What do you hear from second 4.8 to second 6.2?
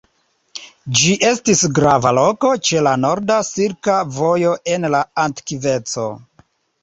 la antikveco.